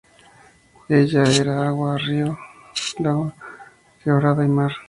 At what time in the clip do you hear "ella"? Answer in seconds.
0.99-1.23